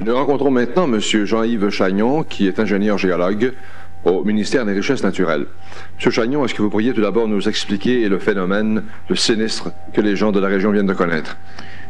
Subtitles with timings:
[0.00, 0.98] Nous rencontrons maintenant M.
[0.98, 3.52] Jean-Yves Chagnon, qui est ingénieur géologue
[4.04, 5.46] au ministère des Richesses naturelles.
[6.04, 6.10] M.
[6.10, 10.16] Chagnon, est-ce que vous pourriez tout d'abord nous expliquer le phénomène, le sinistre que les
[10.16, 11.36] gens de la région viennent de connaître?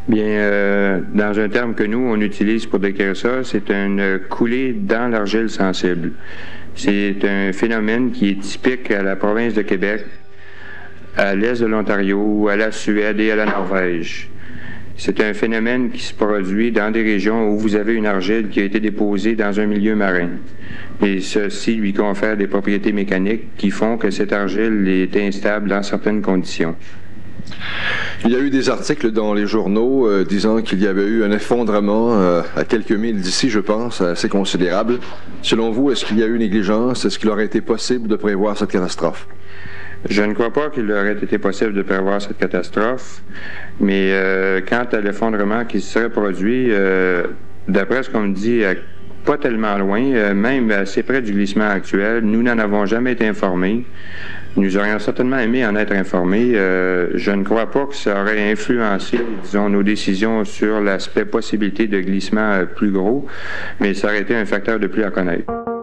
[0.07, 4.75] Bien, euh, dans un terme que nous, on utilise pour décrire ça, c'est une coulée
[4.75, 6.13] dans l'argile sensible.
[6.75, 10.05] C'est un phénomène qui est typique à la province de Québec,
[11.17, 14.29] à l'est de l'Ontario, à la Suède et à la Norvège.
[14.97, 18.61] C'est un phénomène qui se produit dans des régions où vous avez une argile qui
[18.61, 20.29] a été déposée dans un milieu marin.
[21.03, 25.83] Et ceci lui confère des propriétés mécaniques qui font que cette argile est instable dans
[25.83, 26.77] certaines conditions.
[28.25, 31.25] Il y a eu des articles dans les journaux euh, disant qu'il y avait eu
[31.25, 34.99] un effondrement euh, à quelques milles d'ici, je pense, assez considérable.
[35.43, 37.05] Selon vous, est-ce qu'il y a eu négligence?
[37.05, 39.29] Est-ce qu'il aurait été possible de prévoir cette catastrophe?
[40.09, 43.23] Je ne crois pas qu'il aurait été possible de prévoir cette catastrophe,
[43.81, 47.25] mais euh, quant à l'effondrement qui se serait produit, euh,
[47.69, 48.63] d'après ce qu'on me dit,
[49.25, 53.27] pas tellement loin, euh, même assez près du glissement actuel, nous n'en avons jamais été
[53.27, 53.87] informés.
[54.57, 56.53] Nous aurions certainement aimé en être informés.
[56.53, 61.99] je ne crois pas que ça aurait influencé, disons, nos décisions sur l'aspect possibilité de
[61.99, 63.27] glissement plus gros,
[63.81, 65.74] mais ça aurait été un facteur de plus à connaître.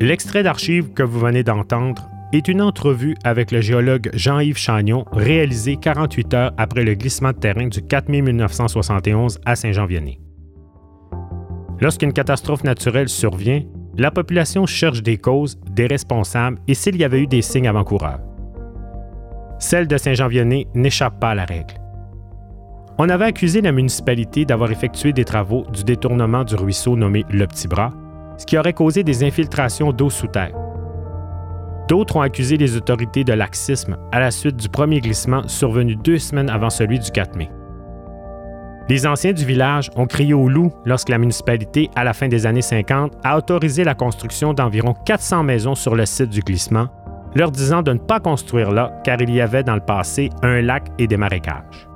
[0.00, 5.76] L'extrait d'archives que vous venez d'entendre est une entrevue avec le géologue Jean-Yves Chagnon réalisée
[5.76, 10.20] 48 heures après le glissement de terrain du 4 mai 1971 à Saint-Jean-Vianney.
[11.80, 13.62] Lorsqu'une catastrophe naturelle survient,
[13.96, 18.20] la population cherche des causes, des responsables et s'il y avait eu des signes avant-coureurs.
[19.58, 21.74] Celle de Saint-Jean-Vianney n'échappe pas à la règle.
[22.98, 27.46] On avait accusé la municipalité d'avoir effectué des travaux du détournement du ruisseau nommé Le
[27.48, 27.92] Petit Bras,
[28.38, 30.54] ce qui aurait causé des infiltrations d'eau sous terre.
[31.88, 36.18] D'autres ont accusé les autorités de laxisme à la suite du premier glissement survenu deux
[36.18, 37.50] semaines avant celui du 4 mai.
[38.90, 42.46] Les anciens du village ont crié au loup lorsque la municipalité, à la fin des
[42.46, 46.88] années 50, a autorisé la construction d'environ 400 maisons sur le site du glissement,
[47.34, 50.62] leur disant de ne pas construire là car il y avait dans le passé un
[50.62, 51.88] lac et des marécages.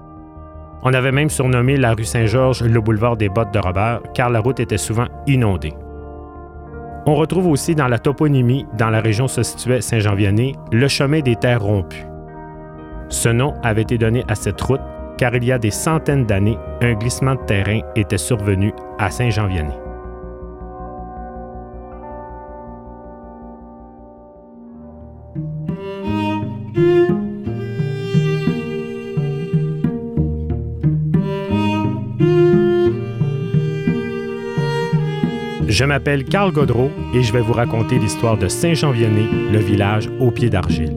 [0.82, 4.40] On avait même surnommé la rue Saint-Georges le boulevard des bottes de Robert car la
[4.40, 5.72] route était souvent inondée.
[7.04, 11.34] On retrouve aussi dans la toponymie, dans la région se situait Saint-Jean-Vianney, le chemin des
[11.34, 12.06] terres rompues.
[13.08, 14.80] Ce nom avait été donné à cette route
[15.18, 19.74] car il y a des centaines d'années, un glissement de terrain était survenu à Saint-Jean-Vianney.
[35.72, 40.30] Je m'appelle Carl Godreau et je vais vous raconter l'histoire de Saint-Jean-Vianney, le village au
[40.30, 40.94] pied d'argile.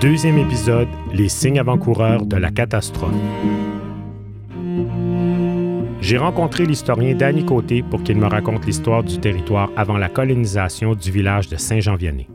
[0.00, 3.10] Deuxième épisode, les signes avant-coureurs de la catastrophe.
[6.00, 10.94] J'ai rencontré l'historien Danny Côté pour qu'il me raconte l'histoire du territoire avant la colonisation
[10.94, 12.28] du village de Saint-Jean-Vianney.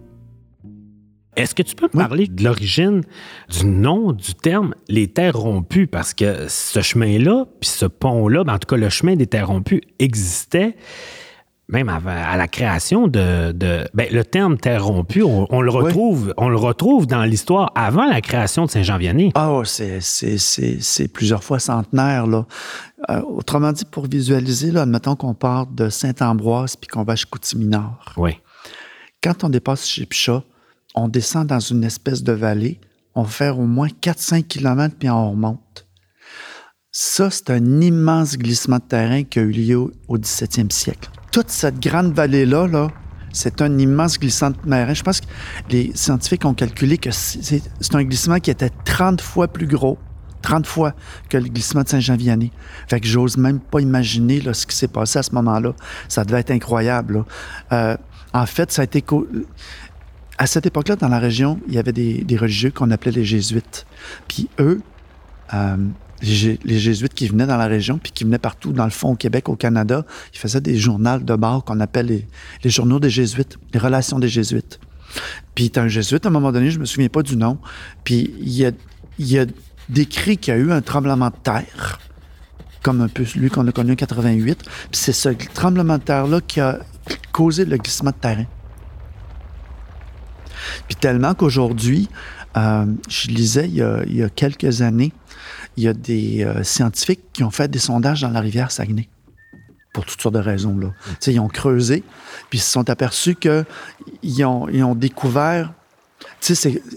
[1.40, 3.02] Est-ce que tu peux me parler de l'origine
[3.50, 5.88] du nom du terme les terres rompues?
[5.88, 9.48] Parce que ce chemin-là, puis ce pont-là, ben, en tout cas, le chemin des terres
[9.48, 10.76] rompues existait
[11.70, 13.54] même à la création de,
[13.94, 18.22] ben, le terme terre rompue, on, le retrouve, on le retrouve dans l'histoire avant la
[18.22, 19.32] création de Saint-Jean-Vianney.
[19.36, 22.46] Ah, c'est plusieurs fois centenaire là.
[23.10, 27.28] Euh, autrement dit, pour visualiser, là, admettons qu'on part de Saint-Ambroise puis qu'on va chez
[27.30, 28.14] Coutiminard.
[28.18, 28.38] Oui.
[29.24, 30.44] Quand on dépasse chez Pichat,
[30.96, 32.80] on descend dans une espèce de vallée,
[33.16, 35.88] on va faire au moins 4-5 km, puis on remonte.
[36.92, 39.78] Ça, c'est un immense glissement de terrain qui a eu lieu
[40.08, 41.10] au 17e siècle.
[41.32, 42.90] Toute cette grande vallée-là, là,
[43.32, 44.94] c'est un immense glissement de terrain.
[44.94, 45.28] Je pense que
[45.70, 47.62] les scientifiques ont calculé que c'est
[47.94, 50.00] un glissement qui était 30 fois plus gros,
[50.42, 50.96] 30 fois
[51.30, 52.52] que le glissement de Saint-Jean-Vianney.
[52.88, 55.74] Fait que j'ose même pas imaginer là, ce qui s'est passé à ce moment-là.
[56.08, 57.24] Ça devait être incroyable.
[57.72, 57.96] Euh,
[58.34, 59.04] en fait, ça a été
[60.40, 63.86] à cette époque-là, dans la région, il y avait des, religieux qu'on appelait les jésuites.
[64.30, 64.82] Puis eux,
[65.54, 65.76] euh,
[66.22, 69.16] les, jésuites qui venaient dans la région, puis qui venaient partout dans le fond au
[69.16, 72.26] Québec, au Canada, ils faisaient des journaux de bord qu'on appelle
[72.64, 74.80] les, journaux des jésuites, les relations des jésuites.
[75.56, 77.58] Puis un jésuite, à un moment donné, je me souviens pas du nom,
[78.06, 78.72] puis il a,
[79.18, 79.46] il a
[79.90, 82.00] décrit qu'il y a eu un tremblement de terre,
[82.82, 86.40] comme un peu celui qu'on a connu en 88, puis c'est ce tremblement de terre-là
[86.40, 86.80] qui a
[87.34, 88.46] causé le glissement de terrain.
[90.88, 92.10] Puis tellement qu'aujourd'hui,
[92.58, 95.12] euh, je lisais il y, a, quelques années,
[95.78, 99.08] il y a des euh, scientifiques qui ont fait des sondages dans la rivière Saguenay
[99.94, 100.78] pour toutes sortes de raisons.
[100.78, 100.92] Là.
[101.28, 102.04] Ils ont creusé,
[102.50, 105.74] puis ils se sont aperçus qu'ils ont, ils ont découvert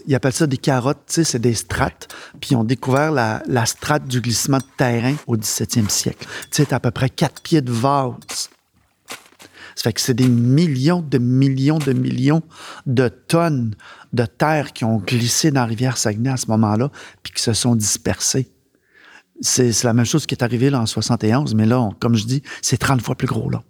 [0.06, 2.08] ils appellent ça des carottes, c'est des strates.
[2.40, 6.26] Puis ils ont découvert la, la, strate du glissement de terrain au 17e siècle.
[6.50, 8.50] Tu à peu près quatre pieds de vase.
[9.74, 12.42] Ça fait que c'est des millions de millions de millions
[12.86, 13.74] de tonnes
[14.12, 16.90] de terre qui ont glissé dans la rivière Saguenay à ce moment-là,
[17.22, 18.50] puis qui se sont dispersées.
[19.40, 22.42] C'est la même chose qui est arrivée là en 71, mais là, comme je dis,
[22.60, 23.62] c'est 30 fois plus gros là.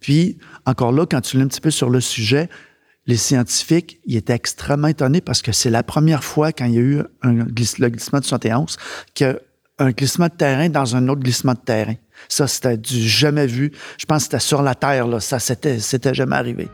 [0.00, 2.48] Puis, encore là, quand tu lis un petit peu sur le sujet,
[3.06, 6.78] les scientifiques, ils étaient extrêmement étonnés parce que c'est la première fois quand il y
[6.78, 8.76] a eu un le glissement de 71
[9.14, 9.38] qu'il
[9.78, 11.94] un glissement de terrain dans un autre glissement de terrain.
[12.28, 13.72] Ça, c'était du jamais vu.
[13.96, 15.20] Je pense que c'était sur la Terre, là.
[15.20, 16.68] Ça, c'était, c'était jamais arrivé.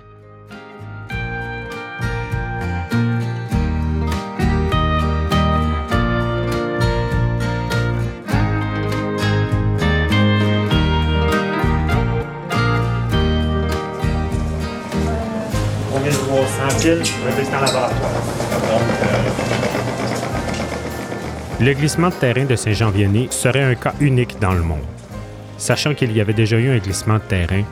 [21.61, 24.83] Le glissement de terrain de Saint-Jean-Vianney serait un cas unique dans le monde.
[25.57, 27.63] Sachant qu'il y avait déjà eu un glissement de terrain,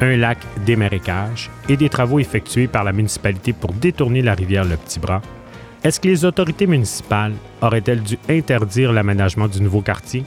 [0.00, 4.64] un lac, des marécages et des travaux effectués par la municipalité pour détourner la rivière
[4.64, 5.22] Le Petit Bras,
[5.82, 7.32] est-ce que les autorités municipales
[7.62, 10.24] auraient-elles dû interdire l'aménagement du nouveau quartier?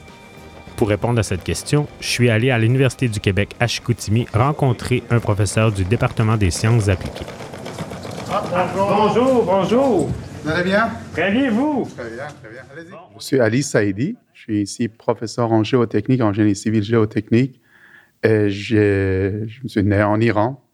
[0.76, 5.02] Pour répondre à cette question, je suis allé à l'Université du Québec à Chicoutimi rencontrer
[5.10, 7.26] un professeur du département des sciences appliquées.
[8.76, 9.44] bonjour.
[9.44, 10.10] bonjour,
[10.42, 10.90] Vous allez bien?
[11.12, 11.86] Très bien, vous?
[11.96, 12.62] Très bien, très bien.
[12.72, 12.94] Allez-y.
[13.18, 14.16] Je suis Ali Saïdi.
[14.32, 17.60] Je suis ici professeur en géotechnique, en génie civil géotechnique.
[18.22, 20.64] Et je suis né en Iran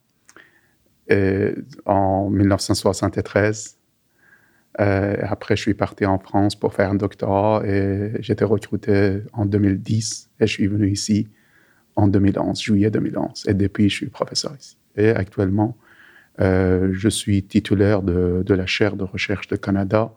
[1.84, 3.76] en 1973.
[4.78, 10.30] après, je suis parti en France pour faire un doctorat et j'étais recruté en 2010
[10.40, 11.28] et je suis venu ici
[11.96, 13.46] en 2011, juillet 2011.
[13.48, 14.76] Et depuis, je suis professeur ici.
[14.96, 15.76] Et actuellement,
[16.40, 20.12] euh, je suis titulaire de, la chaire de recherche de Canada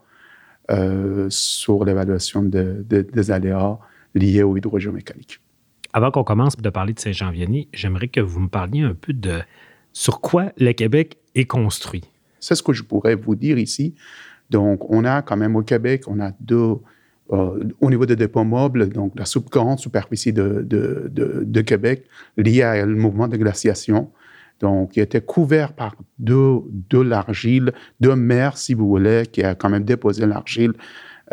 [0.72, 3.80] euh, sur l'évaluation des aléas
[4.16, 5.40] liés aux hydrogéomécaniques.
[5.94, 9.40] Avant qu'on commence de parler de Saint-Jean-Vianney, j'aimerais que vous me parliez un peu de
[9.92, 12.04] sur quoi le Québec est construit.
[12.40, 13.96] C'est ce que je pourrais vous dire ici.
[14.50, 16.76] Donc, on a quand même au Québec, on a deux,
[17.32, 22.06] euh, au niveau des dépôts mobiles, donc la grande superficie de, de, de, Québec
[22.38, 24.12] liée au mouvement de glaciation,
[24.60, 26.60] donc, qui était couvert par de,
[26.90, 30.74] de l'argile, de mer, si vous voulez, qui a quand même déposé l'argile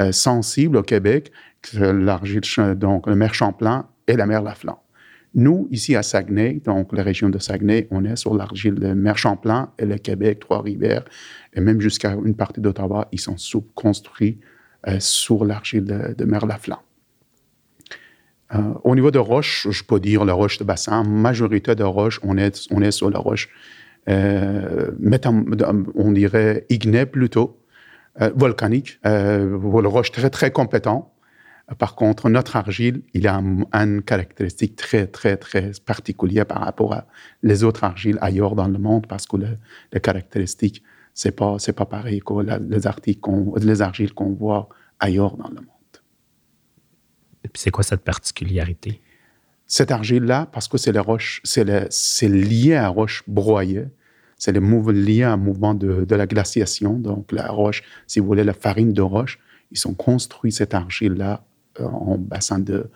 [0.01, 1.33] euh, sensible au Québec,
[1.75, 2.43] l'argile,
[2.77, 4.81] donc le mer Champlain et la mer Laflanc.
[5.35, 9.19] Nous, ici à Saguenay, donc la région de Saguenay, on est sur l'argile de mer
[9.19, 11.05] Champlain et le Québec, Trois-Rivières,
[11.53, 13.37] et même jusqu'à une partie d'Ottawa, ils sont
[13.75, 14.39] construits
[14.89, 16.81] euh, sur l'argile de, de mer Laflanc.
[18.55, 22.21] Euh, au niveau de roches, je peux dire la roche de bassin, majorité de roches,
[22.23, 23.49] on est, sur la roche,
[24.09, 24.93] euh,
[25.95, 27.61] on dirait ignée plutôt,
[28.21, 31.13] euh, volcanique, euh, roche très très compétent.
[31.79, 37.07] Par contre, notre argile, il a une caractéristique très, très, très particulière par rapport à
[37.43, 39.37] les autres argiles ailleurs dans le monde parce que
[39.93, 42.35] les caractéristiques, c'est pas, pas pareil que
[42.71, 42.87] les
[43.83, 44.69] argiles qu'on voit
[45.01, 45.76] ailleurs dans le monde
[47.55, 49.01] c'est quoi cette particularité?
[49.67, 53.87] Cette argile-là, parce que c'est les roches, c'est lié à roche broyée.
[54.39, 56.95] C'est le mouvement lié à un mouvement de, la glaciation.
[56.99, 59.39] Donc, la roche, si vous voulez, la farine de roche,
[59.73, 61.45] ils ont construit cette argile-là
[61.81, 62.89] euh, en bassin de,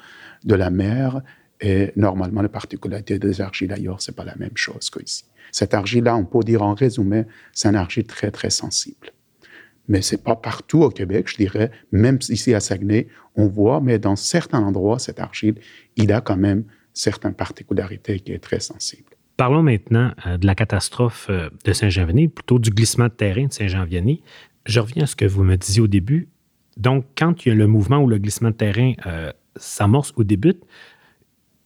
[0.44, 1.22] de la mer.
[1.60, 5.24] Et normalement, la particularité des argiles ailleurs, c'est pas la même chose qu'ici.
[5.50, 9.12] Cette argile-là, on peut dire en résumé, c'est une argile très, très sensible
[9.90, 11.72] mais c'est pas partout au Québec, je dirais.
[11.90, 15.56] Même ici à Saguenay, on voit, mais dans certains endroits, cette argile,
[15.96, 16.62] il a quand même
[16.94, 19.10] certaines particularités qui est très sensible.
[19.36, 23.52] Parlons maintenant euh, de la catastrophe euh, de Saint-Jean-Vianney, plutôt du glissement de terrain de
[23.52, 24.22] Saint-Jean-Vianney.
[24.64, 26.28] Je reviens à ce que vous me disiez au début.
[26.76, 30.22] Donc, quand il y a le mouvement ou le glissement de terrain euh, s'amorce ou
[30.22, 30.62] débute,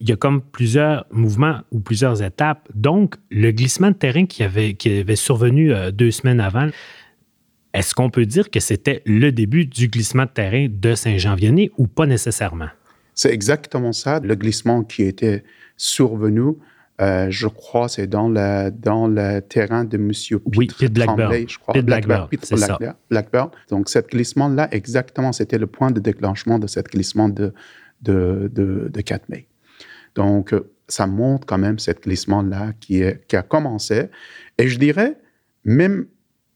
[0.00, 2.70] il y a comme plusieurs mouvements ou plusieurs étapes.
[2.74, 6.68] Donc, le glissement de terrain qui avait, qui avait survenu deux semaines avant,
[7.74, 11.88] est-ce qu'on peut dire que c'était le début du glissement de terrain de Saint-Jean-Vianney ou
[11.88, 12.68] pas nécessairement?
[13.14, 14.20] C'est exactement ça.
[14.20, 15.42] Le glissement qui était
[15.76, 16.54] survenu,
[17.00, 20.12] euh, je crois, c'est dans le, dans le terrain de M.
[20.56, 21.48] oui, Pete Blackburn.
[21.48, 21.74] je crois.
[21.74, 22.28] Pete Blackburn.
[23.10, 23.50] Blackburn.
[23.70, 27.52] Donc, ce glissement-là, exactement, c'était le point de déclenchement de ce glissement de,
[28.02, 29.48] de, de, 4 mai.
[30.14, 30.54] Donc,
[30.86, 34.04] ça montre quand même ce glissement-là qui, qui a commencé.
[34.58, 35.16] Et je dirais,
[35.64, 36.06] même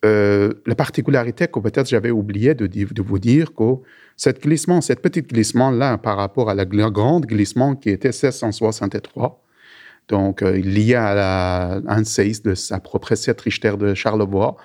[0.05, 3.75] euh, la particularité que peut-être j'avais oublié de, vous dire que
[4.17, 9.43] cette glissement, cette petite glissement-là par rapport à la grande glissement qui était 1663,
[10.09, 14.57] donc lié à la, un séisme de à peu près 7 Richter de Charlevoix.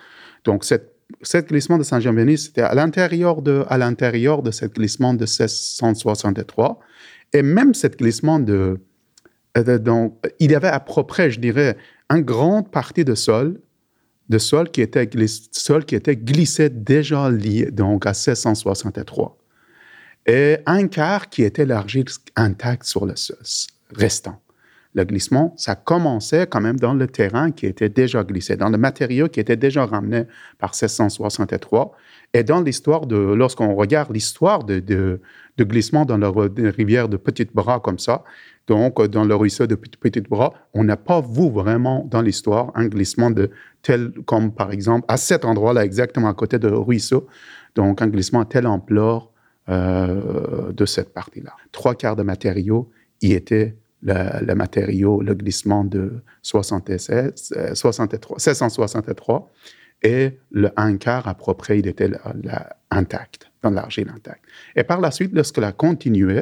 [0.45, 5.25] Donc, cette glissement de Saint-Jean-Béni, c'était à l'intérieur de, à l'intérieur de cette glissement de
[5.25, 6.79] 1663.
[7.33, 8.79] Et même cette glissement de,
[9.55, 11.77] donc, il y avait à peu près, je dirais,
[12.09, 13.59] une grande partie de sol,
[14.33, 15.07] de sol qui était,
[15.51, 19.37] sol qui était glissé déjà lié, donc à 1663.
[20.25, 23.37] Et un quart qui était l'argile intact sur le sol
[23.95, 24.39] restant
[24.95, 28.77] le glissement, ça commençait quand même dans le terrain qui était déjà glissé, dans le
[28.77, 30.25] matériau qui était déjà ramené
[30.59, 31.93] par 1663.
[32.35, 35.19] Et dans l'histoire de, lorsqu'on regarde l'histoire de, de,
[35.63, 38.23] glissement dans la rivière de Petite Bras comme ça,
[38.67, 42.85] donc dans le ruisseau de Petite Bras, on n'a pas vu vraiment dans l'histoire un
[42.85, 43.49] glissement de
[43.83, 47.27] tel comme par exemple à cet endroit-là exactement à côté de ruisseau,
[47.75, 49.29] donc un glissement à telle ampleur
[49.69, 51.53] euh, de cette partie-là.
[51.71, 52.89] Trois quarts de matériaux
[53.21, 59.51] y étaient le, matériau, le glissement de 76, 63, 1663
[60.01, 62.11] et le un quart à peu près, était
[62.91, 64.43] intact, dans l'argile intacte.
[64.75, 66.41] Et par la suite, lorsque a continué,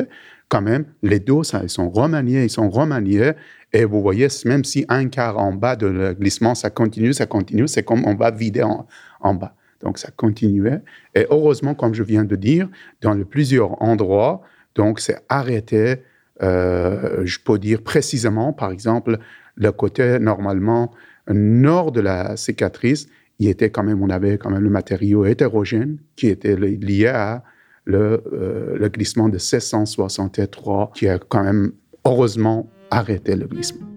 [0.50, 3.34] quand même, les dos, sont remaniés, ils sont remaniés,
[3.74, 7.26] et vous voyez, même si un quart en bas de le glissement, ça continue, ça
[7.26, 8.86] continue, c'est comme on va vider en,
[9.22, 9.56] en bas.
[9.82, 10.82] Donc, ça continuait.
[11.16, 12.70] Et heureusement, comme je viens de dire,
[13.02, 14.42] dans plusieurs endroits,
[14.76, 16.02] donc, c'est arrêté
[16.44, 19.20] euh, je peux dire précisément, par exemple,
[19.56, 20.92] le côté normalement
[21.28, 23.08] nord de la cicatrice,
[23.40, 27.44] il était quand même, on avait quand même le matériau hétérogène qui était lié à
[27.86, 31.72] le, euh, le glissement de 1663, qui a quand même
[32.06, 33.88] heureusement arrêté le glissement.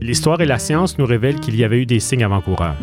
[0.00, 2.76] L'histoire et la science nous révèlent qu'il y avait eu des signes avant-coureurs.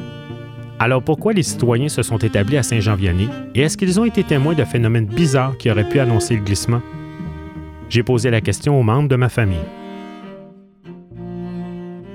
[0.79, 4.55] Alors pourquoi les citoyens se sont établis à Saint-Jean-Vianney et est-ce qu'ils ont été témoins
[4.55, 6.81] de phénomènes bizarres qui auraient pu annoncer le glissement?
[7.89, 9.59] J'ai posé la question aux membres de ma famille.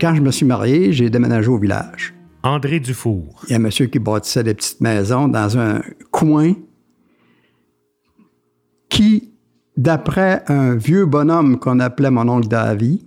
[0.00, 2.12] Quand je me suis marié, j'ai déménagé au village.
[2.46, 3.42] André Dufour.
[3.44, 6.54] Il y a un monsieur qui bâtissait des petites maisons dans un coin
[8.88, 9.32] qui,
[9.76, 13.04] d'après un vieux bonhomme qu'on appelait mon oncle Davy,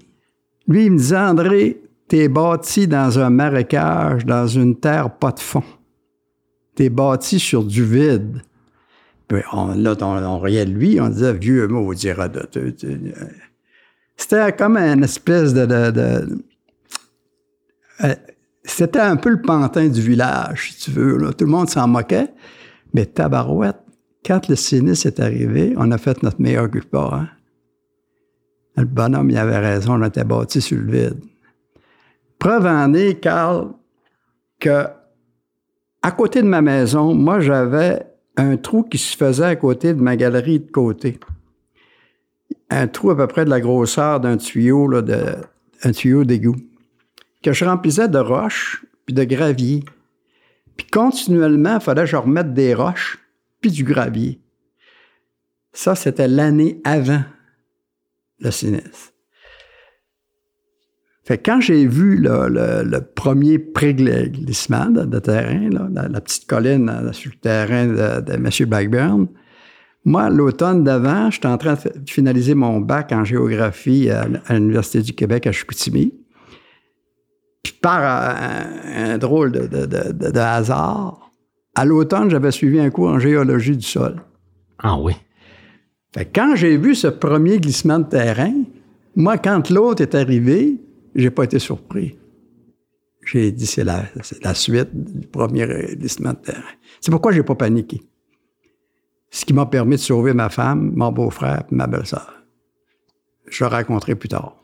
[0.67, 5.39] lui, il me disait, André, T'es bâti dans un marécage, dans une terre pas de
[5.39, 5.63] fond.
[6.73, 8.41] T'es bâti sur du vide.
[9.27, 12.27] Puis on, là, on, riait de lui, on disait vieux mot, dira
[14.17, 16.39] C'était comme une espèce de.
[18.01, 18.15] Euh,
[18.71, 21.33] c'était un peu le pantin du village, si tu veux.
[21.33, 22.29] Tout le monde s'en moquait.
[22.93, 23.79] Mais tabarouette,
[24.25, 27.09] quand le sinistre est arrivé, on a fait notre meilleur culpa.
[27.13, 27.27] Hein.
[28.75, 31.19] Le bonhomme, il avait raison, on était bâti sur le vide.
[32.37, 33.73] Preuve en est, Carl,
[34.59, 34.85] que
[36.01, 38.05] à côté de ma maison, moi, j'avais
[38.37, 41.19] un trou qui se faisait à côté de ma galerie de côté.
[42.69, 45.01] Un trou à peu près de la grosseur d'un tuyau, là,
[45.93, 46.55] tuyau d'égout,
[47.43, 49.83] que je remplissais de roches puis de gravier.
[50.77, 53.17] Puis continuellement, il fallait que je remette des roches
[53.61, 54.39] puis du gravier.
[55.73, 57.23] Ça, c'était l'année avant
[58.39, 59.13] le sinistre
[61.37, 67.87] quand j'ai vu le, premier pré-glissement de, terrain, la, petite colline euh, sur le terrain
[67.87, 68.49] de, M.
[68.67, 69.27] Blackburn,
[70.05, 75.13] moi, l'automne d'avant, j'étais en train de finaliser mon bac en géographie à, l'Université du
[75.13, 76.13] Québec à Chicoutimi.
[77.63, 81.31] Puis par un, drôle de, hasard,
[81.75, 84.21] à l'automne, j'avais suivi un cours en géologie du sol.
[84.79, 85.13] Ah oui.
[86.33, 88.53] quand j'ai vu ce premier glissement de terrain,
[89.15, 90.77] moi, quand l'autre est arrivé,
[91.15, 92.17] j'ai pas été surpris.
[93.25, 94.05] J'ai dit, c'est la,
[94.41, 96.61] la, suite du premier glissement de terrain.
[97.01, 98.01] C'est pourquoi j'ai pas paniqué.
[99.29, 102.33] Ce qui m'a permis de sauver ma femme, mon beau-frère et ma belle-sœur.
[103.47, 104.55] Je le raconterai plus tard.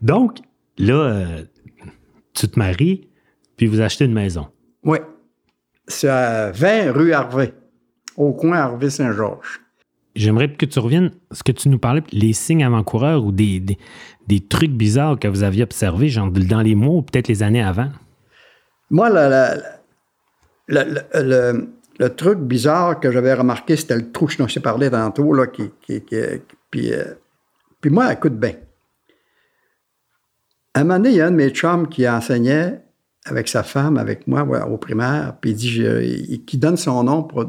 [0.00, 0.38] Donc,
[0.78, 1.44] là, euh,
[2.34, 3.08] tu te maries,
[3.56, 4.48] puis vous achetez une maison.
[4.82, 4.98] Oui.
[5.86, 7.52] C'est à 20 rue Harvey,
[8.16, 9.60] au coin Harvey-Saint-Georges.
[10.14, 13.60] J'aimerais que tu reviennes, ce que tu nous parlais, les signes avant-coureurs ou des,
[14.28, 17.62] des trucs bizarres que vous aviez observés, genre dans les mois ou peut-être les années
[17.62, 17.90] avant?
[18.90, 19.10] Moi,
[20.68, 25.48] le, truc bizarre que j'avais remarqué, c'était le trou dont je t'ai parlé tantôt, là,
[25.48, 25.70] qui,
[26.70, 27.14] puis, euh,
[27.80, 28.54] puis moi, écoute bien.
[30.74, 32.82] À un moment donné, il y a un de mes chums qui enseignait
[33.24, 37.44] avec sa femme, avec moi, au primaire, puis il dit, qui donne son nom pour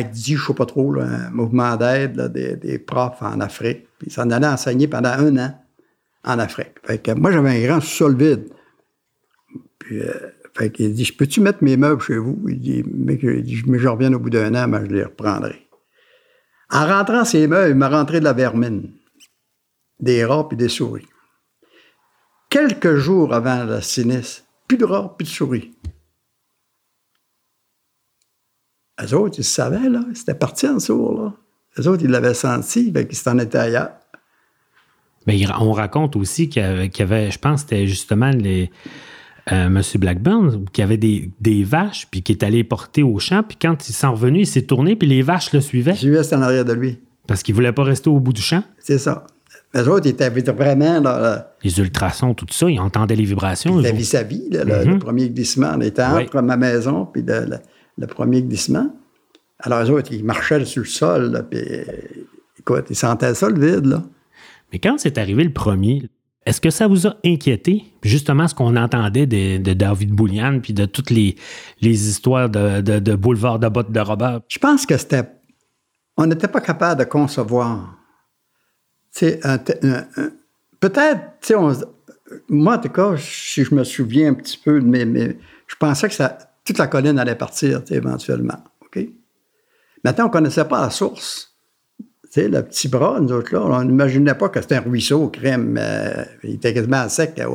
[0.00, 3.86] dit, je ne sais pas trop, un mouvement d'aide des, profs en Afrique.
[3.98, 5.54] Puis il s'en allait enseigner pendant un an
[6.24, 6.74] en Afrique.
[6.84, 8.48] Fait que moi, j'avais un grand sol vide.
[9.78, 10.12] Puis, euh,
[10.54, 12.42] Fait dit, je peux-tu mettre mes meubles chez vous?
[12.48, 15.68] Il dit, mais, je reviens au bout d'un an, mais je les reprendrai.
[16.70, 18.92] En rentrant ses meubles, il m'a rentré de la vermine,
[20.00, 21.06] des rats puis des souris.
[22.52, 25.70] Quelques jours avant la sinistre, plus de rats, plus de souris.
[29.00, 30.00] Les autres, ils savaient, là.
[30.12, 31.32] C'était parti en sourd, là.
[31.78, 33.92] Les autres, ils l'avaient senti, fait qu'ils s'en étaient ailleurs.
[35.26, 38.28] Mais on raconte aussi qu'il y avait, qu'il y avait- je pense que c'était justement
[38.28, 38.70] les,
[39.50, 39.80] euh, M.
[39.94, 43.88] Blackburn, qui avait des, des vaches, puis qui est allé porter au champ, puis quand
[43.88, 46.42] il s'en revenu, il s'est tourné, puis les vaches le suivaient, Je suivais, c'était en
[46.42, 46.98] arrière de lui.
[47.26, 48.62] parce qu'il voulait pas rester au bout du champ.
[48.78, 49.26] C'est ça.
[49.74, 53.78] Les autres, ils étaient vraiment la, Les ultrasons, tout ça, ils entendaient les vibrations.
[53.78, 53.96] la autres.
[53.96, 54.92] vis-à-vis, là, le, Mhm.
[54.92, 55.80] le premier glissement.
[55.80, 57.58] Était entre ma maison puis le, le-
[57.98, 58.94] le premier glissement.
[59.60, 61.60] Alors, les autres, ils marchaient sur le sol, là, puis
[62.58, 64.02] écoute, ils sentaient ça, le vide, là.
[64.72, 66.08] Mais quand c'est arrivé le premier,
[66.44, 67.84] est-ce que ça vous a inquiété?
[68.02, 71.36] Justement, ce qu'on entendait de, de David Boulian, puis de toutes les,
[71.80, 74.40] les histoires de, de, de boulevard de bottes de Robert?
[74.48, 75.24] Je pense que c'était.
[76.16, 77.78] On n'était pas capable de concevoir.
[77.84, 79.01] Tu sais, un te- un- un-
[80.80, 81.72] peut-être, tu sais, on-
[82.48, 86.14] moi, en tout cas, si je me souviens un petit peu mes- je pensais que
[86.14, 88.62] ça, toute la colline allait partir, éventuellement.
[88.82, 89.06] OK?
[90.04, 91.54] Maintenant, on ne connaissait pas la source.
[92.32, 95.28] Tu sais, le petit bras, nous autres, là, on n'imaginait pas que c'était un ruisseau,
[95.28, 95.76] crème.
[95.78, 97.46] euh, il était quasiment sec à,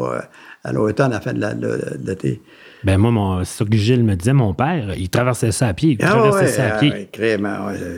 [0.64, 2.42] à l'automne, à la fin de l'été.
[2.84, 5.74] Ben moi, mon, c'est ça que Gilles me disait, mon père, il traversait ça à
[5.74, 5.94] pied.
[5.94, 6.92] Il Ah traversait ouais, ça à ah pied.
[6.92, 7.10] ouais,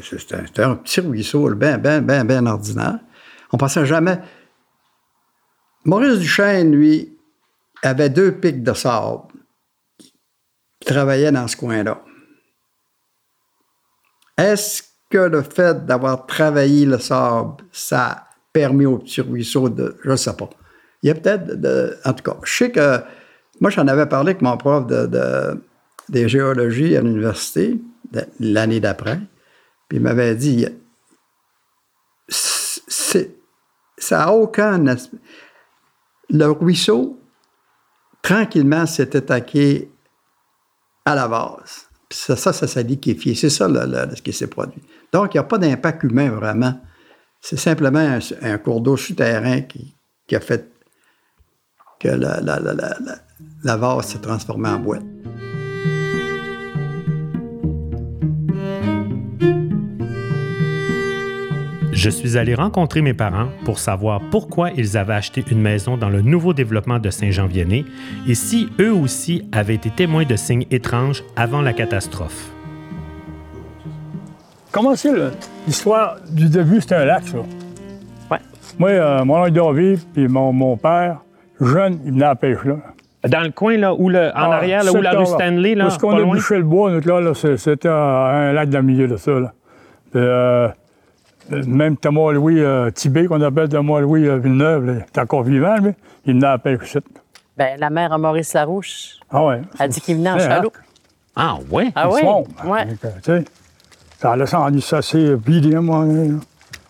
[0.01, 2.99] c'était un, un petit ruisseau, bien, bien, bien, bien ordinaire.
[3.51, 4.19] On pensait jamais.
[5.85, 7.17] Maurice Duchesne, lui,
[7.81, 9.23] avait deux pics de sable
[9.97, 10.13] qui
[10.85, 12.01] travaillaient dans ce coin-là.
[14.37, 19.97] Est-ce que le fait d'avoir travaillé le sable, ça a permis au petit ruisseau de.
[20.03, 20.49] Je ne sais pas.
[21.01, 21.59] Il y a peut-être.
[21.59, 22.99] de- en tout cas, je sais que.
[23.61, 25.61] Moi, j'en avais parlé avec mon prof de, de,
[26.09, 27.77] de géologie à l'université
[28.39, 29.19] l'année d'après.
[29.89, 30.65] Puis il m'avait dit
[33.99, 34.85] ça n'a aucun.
[34.87, 35.09] as-
[36.29, 37.19] Le ruisseau,
[38.21, 39.91] tranquillement, s'est attaqué
[41.05, 41.57] à la.
[42.07, 43.33] Puis ça, ça, ça s'est liquéfié.
[43.35, 44.81] C'est ça le- ce qui s'est produit.
[45.11, 46.79] Donc, il n'y a pas d'impact humain vraiment.
[47.41, 49.95] C'est simplement un, cours d'eau souterrain qui,
[50.35, 50.71] a fait
[51.99, 52.41] que la-
[53.63, 55.03] la vase s'est transformée en boîte.
[61.99, 66.07] Je suis allé rencontrer mes parents pour savoir pourquoi ils avaient acheté une maison dans
[66.07, 67.85] le nouveau développement de Saint-Jean-Vianney
[68.25, 72.51] et si eux aussi avaient été témoins de signes étranges avant la catastrophe.
[74.71, 75.11] Comment c'est
[75.67, 77.39] l'histoire du début, c'était un lac, ça?
[78.31, 78.37] Ouais.
[78.77, 81.17] Moi, euh, mon oncle David, puis mon, mon père,
[81.59, 82.77] jeune, il venait à la pêche là.
[83.27, 85.25] Dans le coin, là, où le, en Ah, arrière, là, où la rue.
[85.25, 88.85] Stanley, là, Parce qu'on a bouché le bois, là, c'était un, un lac dans le
[88.85, 89.51] milieu de ça, là.
[90.13, 90.69] Puis, euh,
[91.51, 95.43] même Thomas Louis euh, Tibé, qu'on appelle Thomas Louis euh, Villeneuve, là, il est encore
[95.43, 95.91] vivant, lui,
[96.25, 96.99] il venait à pêche ici.
[97.57, 99.61] Ben, la mère à Maurice Larouche Ah ouais.
[99.77, 100.77] a dit qu'il venait en un chaloupe.
[101.35, 101.91] Ah, ouais?
[101.95, 102.21] Ah oui?
[102.21, 102.47] Sombre.
[102.65, 102.85] Ouais.
[102.85, 103.45] Donc, euh, tu sais,
[104.19, 106.35] ça a descendu ça assez vidé, moi, là.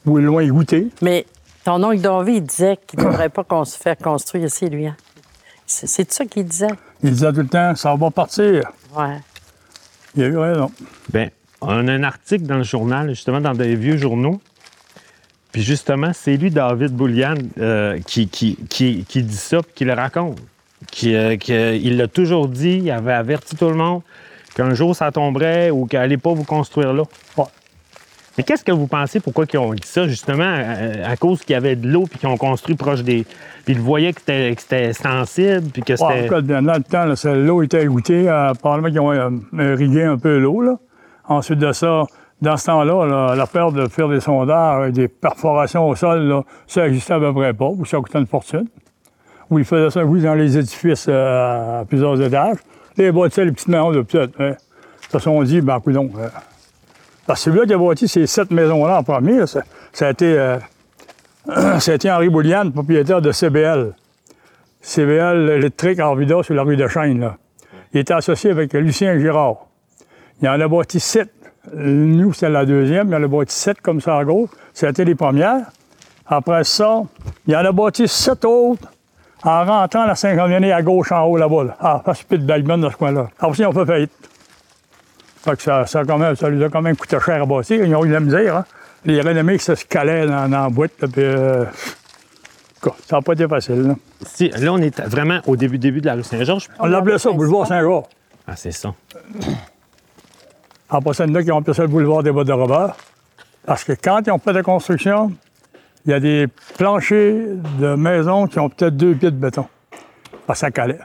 [0.06, 0.88] Ou loin goûter.
[1.02, 1.26] Mais
[1.63, 4.88] ton oncle David, il disait qu'il ne devrait pas qu'on se faire construire ici, lui.
[4.88, 4.95] hein?
[5.65, 6.67] C'est ça qu'il disait?
[7.04, 8.63] Il disait tout le temps, ça va partir.
[8.98, 9.17] Ouais.
[10.15, 10.72] Il a eu raison.
[11.12, 11.30] Ben,
[11.62, 14.39] on a un article dans le journal, justement, dans des vieux journaux.
[15.51, 19.85] Puis justement, c'est lui, David Boulian, euh, qui, qui, qui, qui dit ça, puis qui
[19.85, 20.38] le raconte.
[20.91, 21.35] Qui, euh,
[21.81, 24.01] il l'a toujours dit, il avait averti tout le monde
[24.55, 27.03] qu'un jour ça tomberait ou qu'elle n'allait pas vous construire là.
[27.38, 27.45] Ouais.
[28.38, 31.53] Mais qu'est-ce que vous pensez, pourquoi ils ont dit ça, justement, à, à cause qu'il
[31.53, 33.25] y avait de l'eau, puis qu'ils ont construit proche des...
[33.65, 36.27] Puis ils voyaient que c'était que c'était sensible, puis que Ouais, en c'était...
[36.27, 38.29] tout cas, dans le temps, l'eau était goûtée.
[38.29, 40.62] Euh, probablement qu'ils ont euh, irrigué un peu l'eau.
[40.62, 40.77] là.
[41.27, 42.05] Ensuite de ça,
[42.41, 46.43] dans ce temps-là, là, la de faire des sondages et des perforations au sol, là,
[46.67, 48.67] ça n'existait à peu près pas, ou ça coûtait une fortune.
[49.49, 52.58] Ou ils faisaient ça, oui, dans les édifices euh, à plusieurs étages.
[52.97, 54.39] Les bâtissaient les petites maisons de petites.
[54.39, 54.54] Hein.
[55.08, 56.28] Ils se sont dit, ben, coudonc, euh,
[57.25, 60.38] parce que celui-là qui a bâti ces sept maisons-là en premier, ça, ça a été,
[60.38, 60.58] euh,
[61.80, 63.93] ça a été Henri Boulian, propriétaire de CBL.
[64.82, 67.19] CBL électrique en Vida sur la rue de Chêne.
[67.19, 67.38] Là.
[67.93, 69.67] Il était associé avec Lucien Girard.
[70.41, 71.30] Il en a bâti sept.
[71.74, 73.10] Nous, c'était la deuxième.
[73.10, 74.50] Il en a bâti sept comme ça à gauche.
[74.74, 75.65] C'était les premières.
[76.26, 77.04] Après ça,
[77.48, 78.88] il en a bâti sept autres
[79.43, 81.63] en rentrant la 50 à gauche en haut là-bas.
[81.63, 81.78] Là.
[81.80, 83.30] Ah, face de Bagman dans ce coin-là.
[83.39, 84.12] Après, ils ont fait faillite.
[85.43, 87.84] Fait que ça, ça, quand même, ça lui a quand même coûté cher à bâtir.
[87.84, 88.58] Ils ont eu de la misère.
[88.58, 88.65] Hein?
[89.06, 90.91] Les renommés qui se calaient dans, dans la boîte.
[91.02, 91.65] là, puis, euh,
[93.08, 93.88] ça n'a pas été facile.
[93.88, 93.95] Là,
[94.26, 96.67] Si, là, on est vraiment au début, début de la rue Saint-Georges.
[96.80, 98.06] on l'appelait ça boulevard Saint-Georges.
[98.48, 98.93] Ah, c'est ça.
[100.89, 102.95] En passant de là, qui ont appelé ça le boulevard des bois de Robert.
[103.65, 105.32] Parce que quand ils ont fait la construction,
[106.06, 106.47] il y a des
[106.78, 109.67] planchers de maisons qui ont peut-être deux pieds de béton.
[110.47, 110.99] Parce que ça calait.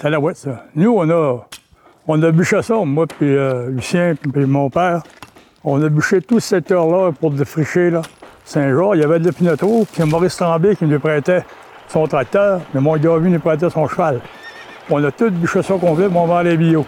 [0.00, 0.64] C'est la ouette, ça.
[0.74, 1.46] Nous, on a,
[2.08, 5.02] on a bûché ça, moi, puis euh, Lucien, puis mon père.
[5.62, 8.02] On a bûché tout ce secteur-là pour défricher, là.
[8.44, 11.44] Saint-Jean, il y avait de l'épinotro, puis Maurice Tremblay qui nous prêtait
[11.88, 14.20] son tracteur, mais mon gars lui nous prêtait son cheval.
[14.90, 16.84] On a tout bûché ça complet, puis on vend les bio.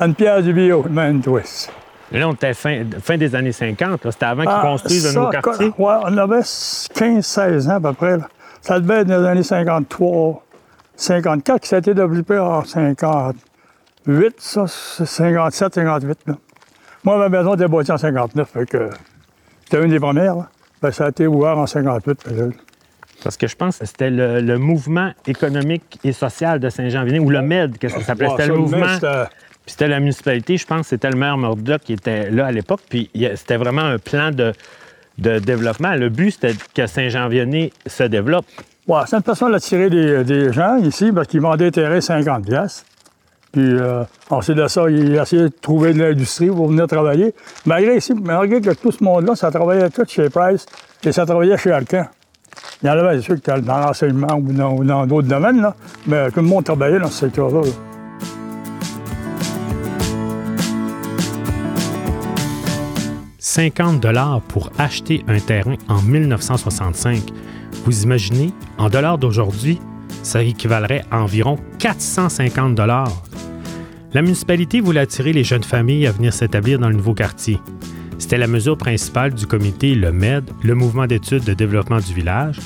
[0.00, 1.72] Une pièce du bio, man twist.
[2.12, 4.04] Mais là, on était fin, fin des années 50.
[4.04, 4.12] là.
[4.12, 5.72] C'était avant qu'ils Ah, construisent de ça, nouveaux quartiers.
[5.78, 8.16] Ouais, on avait 15-16 ans à peu près.
[8.18, 8.28] là.
[8.60, 10.42] Ça devait être dans les années 53,
[10.96, 16.18] 54, qui ça a été développé en 58, ça, c'est 57, 58.
[16.26, 16.34] Là.
[17.04, 18.90] Moi, ma maison était bâtie en 59, fait que
[19.64, 20.36] c'était une des premières.
[20.36, 20.48] là.
[20.82, 22.22] Ben, ça a été ouvert en 58.
[22.22, 22.50] fait que-
[23.24, 27.30] Parce que je pense que c'était le, le mouvement économique et social de Saint-Jean-Vénin, ou
[27.30, 28.26] le MED, que ça s'appelait?
[28.26, 28.94] Ouais, C'était le mouvement.
[28.94, 29.24] c'était-
[29.66, 32.80] c'était la municipalité, je pense c'était le maire Murdoch qui était là à l'époque.
[32.88, 34.52] Puis il a- c'était vraiment un plan de,
[35.18, 35.94] développement.
[35.94, 38.44] Le but, c'était que Saint-Jean-Vianney se développe.
[38.86, 42.84] Ouais, c'est une façon d'attirer des, gens ici parce qu'ils vendaient des terrains 50 pièces.
[43.50, 47.34] Puis euh, ensuite de ça, ils essayaient de trouver de l'industrie pour venir travailler.
[47.64, 50.66] Malgré, ici, malgré que tout ce monde-là, ça travaillait tout chez Price
[51.02, 52.04] et ça travaillait chez Alcan.
[52.82, 55.74] Il y en avait, c'est sûr, que dans l'enseignement ou dans d'autres domaines, là,
[56.06, 57.62] mais tout le monde travaillait dans ce secteur-là.
[57.62, 57.95] là.
[63.56, 67.22] «50 dollars pour acheter un terrain en 1965.
[67.86, 69.78] Vous imaginez, en dollars d'aujourd'hui,
[70.22, 73.22] ça équivalerait à environ 450 dollars.
[74.12, 77.58] La municipalité voulait attirer les jeunes familles à venir s'établir dans le nouveau quartier.
[78.18, 82.58] C'était la mesure principale du comité Le MED, le mouvement d'études de développement du village.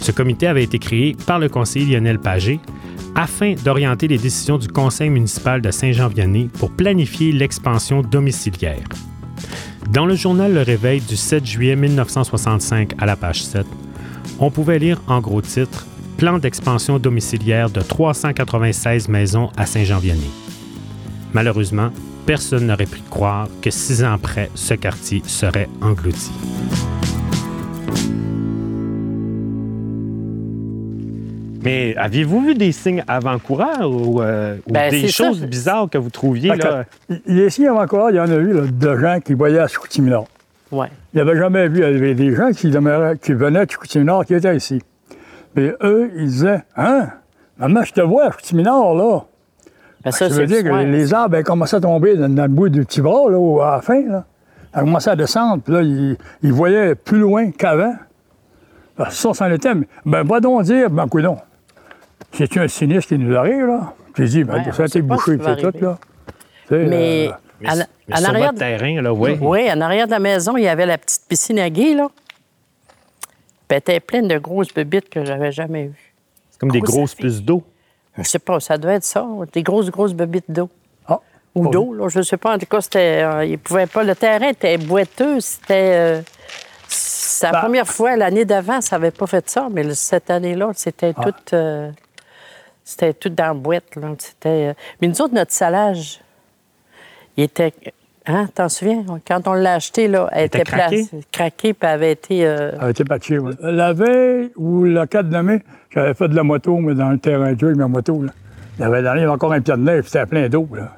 [0.00, 2.60] Ce comité avait été créé par le conseiller Lionel Pagé
[3.14, 8.84] afin d'orienter les décisions du conseil municipal de Saint-Jean-Vianney pour planifier l'expansion domiciliaire.
[9.92, 13.66] Dans le journal Le Réveil du 7 juillet 1965 à la page 7,
[14.38, 15.84] on pouvait lire en gros titre
[16.16, 20.30] Plan d'expansion domiciliaire de 396 maisons à Saint-Jean-Vianney.
[21.32, 21.90] Malheureusement,
[22.24, 26.30] personne n'aurait pu croire que six ans après, ce quartier serait englouti.
[31.62, 35.24] Mais aviez-vous vu des signes avant-coureurs ou, euh, ou Ben, des ça.
[35.24, 36.54] choses bizarres que vous trouviez?
[36.56, 36.84] Là?
[37.08, 39.58] il- il- Ici, avant encore, il y en a eu là, de gens qui voyaient
[39.58, 40.26] à Chicoutimi-Nord.
[40.72, 40.86] Ouais.
[41.12, 43.70] Il n'y avait jamais vu, il y avait des gens qui, demeuraient- qui venaient de
[43.70, 44.80] Chicoutimi-Nord qui étaient ici.
[45.56, 47.08] Mais eux, ils disaient Hein,
[47.58, 49.20] maman, je te vois à Chicoutimi-Nord, là.
[50.04, 50.82] Ben, Ça, ça, veut dire que soir.
[50.82, 53.76] les arbres avaient commencé à tomber dans, dans le bout du petit bras, là, à
[53.76, 54.00] la fin.
[54.08, 54.24] Là.
[54.72, 57.94] Ça a commencé à descendre, puis là, ils, ils voyaient plus loin qu'avant.
[58.96, 59.74] Ben, ça, c'en était.
[59.74, 61.36] mais- Ben, va donc dire, ben, coudon.
[62.32, 63.94] C'est-tu un sinistre qui nous arrive, là?
[64.16, 65.98] J'ai dit, ben, Ouais, ça a été bouché, c'est tout, là.
[66.70, 69.36] Mais, euh, Mais, en, mais en sur arrière votre terrain, là, oui.
[69.40, 72.08] Oui, en arrière de la maison, il y avait la petite piscine à gué, là.
[73.68, 76.14] Puis elle était pleine de grosses bébites que j'avais jamais vues.
[76.50, 77.26] C'est comme des Gros grosses affaires.
[77.26, 77.62] puces d'eau.
[78.18, 80.68] Je sais pas, ça devait être ça, des grosses, grosses bébites d'eau.
[81.08, 81.20] ah,
[81.54, 82.54] Ou d'eau, là, je sais pas.
[82.54, 83.22] En tout cas, c'était.
[83.22, 84.02] euh, il pouvait pas.
[84.02, 85.92] Le terrain était boiteux, c'était.
[85.94, 86.20] euh,
[86.88, 90.70] c'est la Ben- première fois, l'année d'avant, ça n'avait pas fait ça, mais cette année-là,
[90.74, 91.22] c'était Ah.
[91.24, 91.54] tout.
[91.54, 91.90] euh,
[92.84, 94.08] c'était tout dans la boîte, là.
[94.18, 94.68] C'était.
[94.70, 96.20] euh, Mais nous autres, notre salage,
[97.36, 97.72] il était.
[98.26, 99.04] Hein, t'en souviens?
[99.26, 100.96] Quand on l'a acheté, là, elle était était, craqué?
[101.04, 102.46] placée- craquée, puis elle avait été.
[102.46, 103.52] euh, Ça a été patché, oui.
[103.60, 107.18] La veille ou le 4 de mai, j'avais fait de la moto, mais dans le
[107.18, 108.22] terrain de jeu avec ma moto.
[108.22, 108.32] Là.
[108.78, 110.48] Il y avait dans il y avait encore un pied de neige, puis c'était plein
[110.48, 110.68] d'eau.
[110.74, 110.92] Là.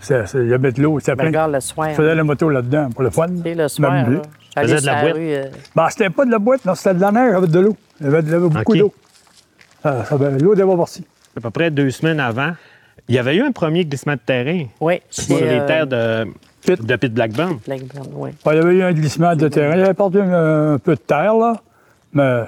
[0.00, 1.26] C'est- c'est- Il y avait de l'eau, c'était ben, plein.
[1.28, 1.90] regarde, le soir.
[1.90, 3.26] Je faisais la moto là-dedans pour le fun.
[3.42, 4.22] Sais, le soir, là,
[4.56, 5.14] j'allais de la boîte?
[5.14, 5.20] rue.
[5.34, 7.76] euh, Ben, c'était pas de la boîte, non, c'était de la neige avec de l'eau.
[8.00, 8.94] Il y avait, il y avait beaucoup d'eau.
[10.04, 11.04] Ça L'eau devait partie.
[11.36, 12.52] À peu près deux semaines avant,
[13.08, 16.26] il y avait eu un premier glissement de terrain Oui, sur les euh, terres de,
[16.64, 16.84] Pit.
[16.84, 17.58] de Pit Blackburn.
[17.66, 18.30] Blackburn, oui.
[18.44, 19.76] Ben, il y avait eu un glissement de terrain.
[19.76, 21.60] Il avait perdu un, un peu de terre, là.
[22.12, 22.42] Mais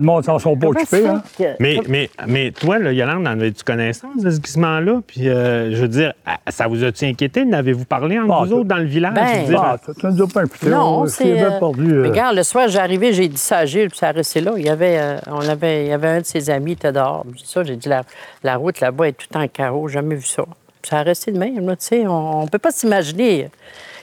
[0.00, 1.06] le monde s'en sont pas occupés.
[1.06, 1.22] Hein?
[1.38, 5.02] que- Mais, mais, mais toi, là, Yolande, en avais-tu connaissance de ce glissement-là?
[5.06, 6.14] Puis, euh, je veux dire,
[6.48, 7.44] ça vous a-tu inquiété?
[7.44, 9.12] N'avez-vous parlé entre Pas vous autres dans le village?
[9.14, 10.68] Ben, dire, Ah, ça ça nous a pas imputé.
[10.70, 11.40] Non, On c'est.
[11.42, 14.40] euh, euh, Regarde, le soir, j'arrivais, j'ai dit ça à Gilles, puis ça a resté
[14.40, 14.52] là.
[14.56, 16.92] Il y avait, euh, on avait, il y avait un de ses amis, il était
[16.92, 17.24] dehors.
[17.36, 18.02] J'ai dit ça, j'ai dit, la,
[18.42, 20.44] la route là-bas est tout en carreau, jamais vu ça.
[20.80, 22.06] Puis ça a resté de même, là, tu sais.
[22.06, 23.50] On ne peut pas s'imaginer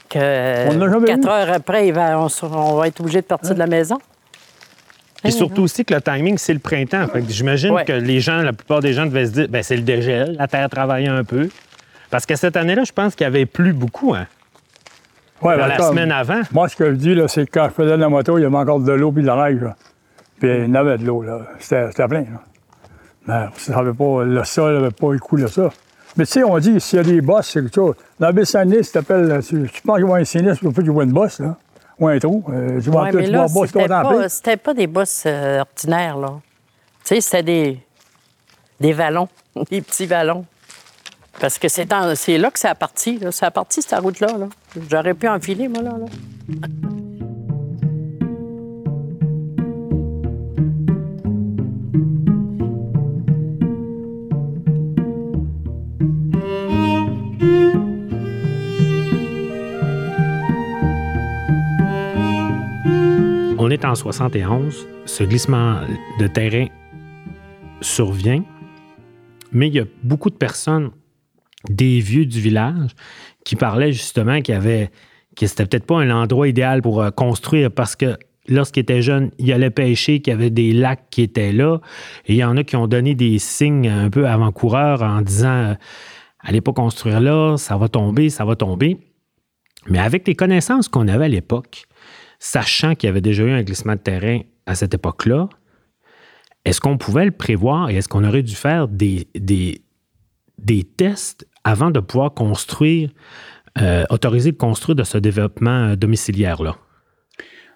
[0.10, 1.27] que On quatre vu.
[1.27, 3.97] heures après, il va- on, on va être obligé de partir de la maison.
[5.23, 7.08] Puis surtout aussi que le timing, c'est le printemps.
[7.08, 7.86] Fait que j'imagine Ouais.
[7.86, 10.47] que les gens, la plupart des gens devaient se dire, ben c'est le dégel, la
[10.47, 11.49] terre travaille un peu.
[12.10, 14.27] Parce que cette année-là, je pense qu'il y avait plu beaucoup, hein?
[15.41, 16.41] ouais, ben, la comme- semaine avant.
[16.53, 18.43] Moi, ce que je dis, là, c'est que quand je faisais de la moto, il
[18.43, 19.62] y avait encore de l'eau puis de la neige.
[19.62, 19.75] là.
[20.39, 21.39] Puis il y en avait de l'eau, là.
[21.60, 22.41] C'était plein, là.
[23.27, 25.69] Mais ça avait pas, le sol n'avait pas écoulé ça.
[26.15, 27.95] Mais tu sais, on dit, s'il y a des bosses, c'est quelque chose.
[28.19, 30.91] Dans la baie t'appelles, tu, tu penses qu'il y a un sinistre, il faut qu'il
[30.93, 31.58] y ait une bosse, là.
[31.99, 32.43] Ou un trou.
[32.49, 35.62] Euh, tu vois, Ouais, tu mais vois là, c'était pas, c'était pas des bosses euh,
[35.62, 36.33] ordinaires, là.
[37.03, 37.79] Tu sais, c'était des,
[38.79, 39.27] des vallons,
[39.69, 40.45] des petits vallons.
[41.39, 43.31] Parce que c'est, là que ça a parti, là.
[43.31, 44.47] Ça a parti, cette route-là, là.
[44.89, 45.91] J'aurais pu enfiler, moi, là.
[45.97, 46.05] là.
[63.67, 64.88] On est en 71.
[65.03, 65.82] Ce glissement
[66.21, 66.67] de terrain
[67.82, 68.41] survient,
[69.51, 70.91] mais il y a beaucoup de personnes,
[71.67, 72.91] des vieux du village,
[73.43, 74.89] qui parlaient justement qu'il y avait,
[75.36, 78.15] que c'était peut-être pas un endroit idéal pour euh, construire parce que
[78.47, 81.82] lorsqu'ils étaient jeunes, ils allaient pêcher, qu'il y avait des lacs qui étaient là.
[82.25, 85.49] Et il y en a qui ont donné des signes un peu avant-coureurs en disant
[85.49, 85.73] euh,
[86.39, 88.97] Allez pas construire là, ça va tomber, ça va tomber.
[89.89, 91.86] Mais avec les connaissances qu'on avait à l'époque,
[92.39, 95.50] sachant qu'il y avait déjà eu un glissement de terrain à cette époque-là,
[96.65, 101.91] est-ce qu'on pouvait le prévoir et est-ce qu'on aurait dû faire des, des, tests avant
[101.91, 103.10] de pouvoir construire,
[103.80, 106.78] euh, autoriser de construire de ce développement euh, domiciliaire-là?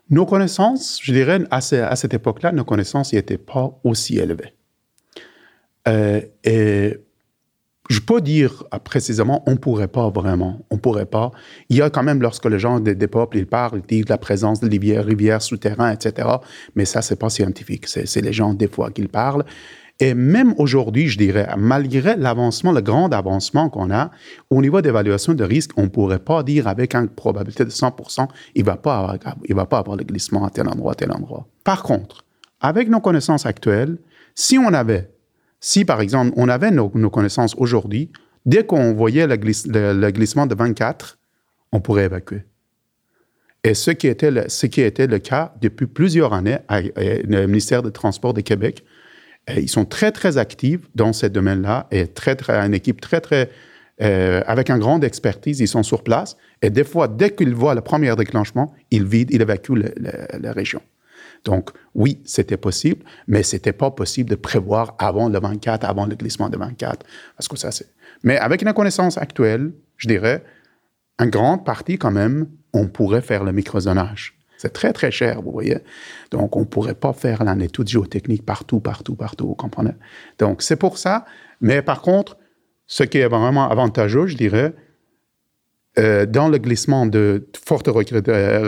[0.10, 4.54] Nos connaissances, je dirais, à, à cette époque-là, nos connaissances n'étaient pas aussi élevées.
[5.88, 6.97] Euh, et
[7.91, 11.32] je peux dire euh, précisément, on ne pourrait pas vraiment, on ne pourrait pas.
[11.69, 14.17] Il y a quand même, lorsque les gens des, peuples, ils parlent, ils disent la
[14.17, 16.27] présence de rivières, rivières souterraines, etc.
[16.75, 17.88] Mais ça, c'est pas scientifique.
[17.88, 19.43] C'est les gens, des fois, qui parlent.
[19.99, 24.10] Et même aujourd'hui, je dirais, malgré l'avancement, le grand avancement qu'on a,
[24.49, 28.27] au niveau d'évaluation de risque, on ne pourrait pas dire avec une probabilité de 100%,
[28.56, 30.95] il ne va, pas avoir- il va pas avoir le glissement à tel endroit, à
[30.95, 31.45] tel endroit.
[31.63, 32.23] Par contre,
[32.62, 33.97] avec nos connaissances actuelles,
[34.34, 35.12] si on avait,
[35.62, 38.12] si par exemple, on avait nos, connaissances aujourd'hui,
[38.45, 41.19] dès qu'on voyait le, glisse- le- le glissement de 24,
[41.71, 42.43] on pourrait évacuer.
[43.63, 48.41] Et ce qui était le, cas depuis plusieurs années à, le ministère des Transports de
[48.41, 48.84] Québec,
[49.50, 53.21] euh, ils sont très, très actifs dans ce domaine-là et très, très, une équipe très,
[53.21, 53.52] très,
[54.02, 56.38] euh, avec une grande expertise, ils sont sur place.
[56.63, 59.76] Et des fois, dès qu'ils voient le premier déclenchement, ils vident, ils évacuent
[60.39, 60.82] la région.
[61.44, 66.15] Donc, oui, c'était possible, mais c'était pas possible de prévoir avant le 24, avant le
[66.15, 67.06] glissement de 24.
[67.38, 67.89] Parce que ça, c'est.
[68.24, 70.44] Mais avec la connaissance actuelle, je dirais,
[71.20, 74.38] en grande partie, quand même, on pourrait faire le microzonage.
[74.58, 75.80] C'est très, très cher, vous voyez.
[76.30, 79.96] Donc, on ne pourrait pas faire une étude géotechnique partout, partout, partout, vous comprenez?
[80.38, 81.26] Donc, c'est pour ça.
[81.62, 82.38] Mais par contre,
[82.86, 84.76] ce qui est vraiment avantageux, je dirais,
[85.98, 87.91] euh, dans le glissement de forte euh,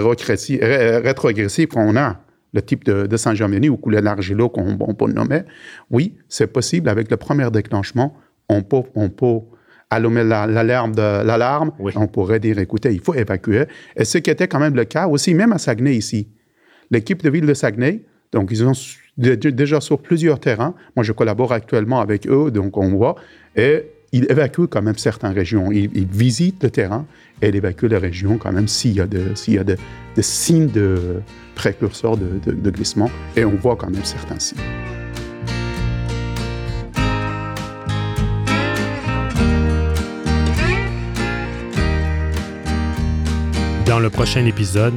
[0.04, 2.22] regressi- ré- rétrogressif qu'on a,
[2.53, 5.41] le type de, de Saint-Jean-Denis ou coulée d'argilo qu'on on peut le nommer,
[5.91, 8.15] oui, c'est possible avec le premier déclenchement,
[8.49, 9.39] on peut, on peut
[9.89, 11.93] allumer la- l'alarme, de, l'alarme Oui.
[11.95, 13.65] on pourrait dire, écoutez, il faut évacuer.
[13.95, 16.27] Et ce qui était quand même le cas aussi, même à Saguenay ici.
[16.91, 18.73] L'équipe de ville de Saguenay, donc ils ont
[19.17, 20.73] déjà sur plusieurs terrains.
[20.95, 23.15] Moi, je collabore actuellement avec eux, donc on voit.
[23.55, 25.71] Et ils évacuent quand même certaines régions.
[25.71, 27.06] Ils visitent le terrain
[27.41, 31.19] et ils évacuent les régions quand même s'il y a, des signes de
[31.56, 33.10] précurseurs de, de- de glissement.
[33.36, 34.60] Et on voit quand même certains signes.
[43.86, 44.93] Dans le prochain épisode,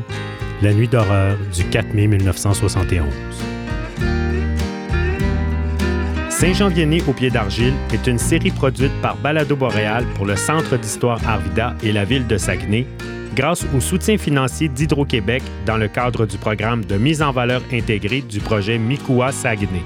[0.63, 3.05] La nuit d'horreur du 4 mai 1971.
[6.39, 11.19] Saint-Jean-Viennet au pied d'argile est une série produite par Balado Boréal pour le Centre d'histoire
[11.27, 12.87] Arvida et la ville de Saguenay
[13.35, 18.21] grâce au soutien financier d'Hydro-Québec dans le cadre du programme de mise en valeur intégrée
[18.21, 19.81] du projet Mikoua Saguenay.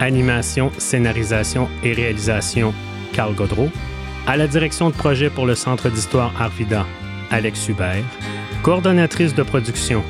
[0.00, 2.74] Animation, scénarisation et réalisation,
[3.12, 3.68] Carl Godreau.
[4.26, 6.84] À la direction de projet pour le Centre d'histoire Arvida,
[7.30, 8.02] Alex Hubert.
[8.64, 10.02] Coordonnatrice de production,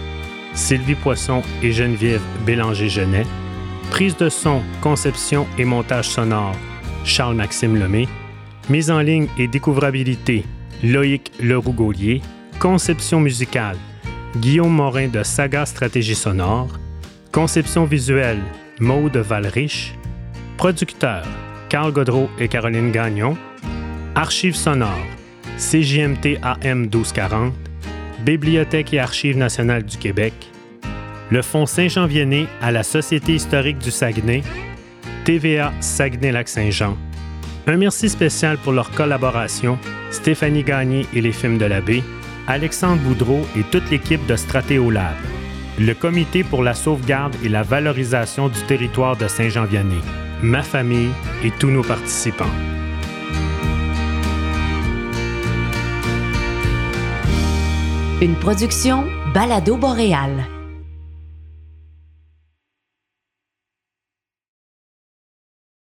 [0.55, 3.27] Sylvie Poisson et Geneviève Bélanger-Genet.
[3.91, 6.57] Prise de son, conception et montage sonore,
[7.05, 8.09] Charles-Maxime Lemay.
[8.71, 10.45] Mise en ligne et découvrabilité,
[10.83, 12.23] Loïc Leroux-Gaulier.
[12.61, 13.77] Conception musicale,
[14.37, 16.69] Guillaume Morin de Saga Stratégie Sonore.
[17.33, 18.41] Conception visuelle,
[18.79, 19.95] Maude Valrich.
[20.57, 21.27] Producteurs,
[21.69, 23.37] Carl Godreau et Caroline Gagnon.
[24.15, 25.07] Archives sonores,
[25.59, 27.53] CJMT AM 1240.
[28.25, 30.50] Bibliothèque et Archives nationales du Québec
[31.31, 34.43] le Fonds Saint-Jean-Viennet à la Société historique du Saguenay,
[35.25, 36.97] TVA Saguenay-Lac-Saint-Jean.
[37.67, 39.79] Un merci spécial pour leur collaboration,
[40.11, 42.03] Stéphanie Gagné et les films de l'abbé,
[42.49, 45.15] Alexandre Boudreau et toute l'équipe de Stratéolab,
[45.79, 50.01] le Comité pour la sauvegarde et la valorisation du territoire de Saint-Jean-Vianney,
[50.43, 51.11] ma famille
[51.45, 52.45] et tous nos participants.
[58.21, 60.45] Une production Balado Boréal.